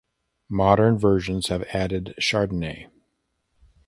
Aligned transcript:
Modern 0.49 0.97
versions 0.97 1.49
have 1.49 1.61
added 1.75 2.15
Chardonnay. 2.19 2.87